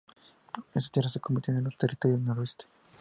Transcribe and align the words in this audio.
Estas 0.63 0.89
tierras 0.89 1.11
se 1.13 1.19
convirtieron 1.19 1.59
en 1.59 1.65
los 1.65 1.77
Territorios 1.77 2.19
del 2.19 2.27
Noroeste. 2.27 2.65